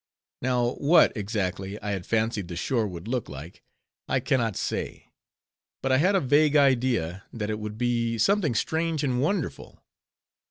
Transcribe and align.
Now 0.41 0.71
what, 0.79 1.15
exactly, 1.15 1.79
I 1.79 1.91
had 1.91 2.07
fancied 2.07 2.47
the 2.47 2.55
shore 2.55 2.87
would 2.87 3.07
look 3.07 3.29
like, 3.29 3.61
I 4.07 4.19
can 4.19 4.39
not 4.39 4.55
say; 4.55 5.11
but 5.83 5.91
I 5.91 5.97
had 5.97 6.15
a 6.15 6.19
vague 6.19 6.55
idea 6.55 7.25
that 7.31 7.51
it 7.51 7.59
would 7.59 7.77
be 7.77 8.17
something 8.17 8.55
strange 8.55 9.03
and 9.03 9.21
wonderful. 9.21 9.83